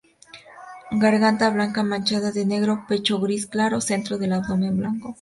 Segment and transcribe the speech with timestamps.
[1.03, 5.09] Garganta blanca manchada de negro, pecho gris claro, centro del abdomen blanco.